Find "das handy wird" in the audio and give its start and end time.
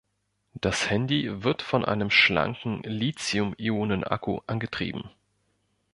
0.55-1.61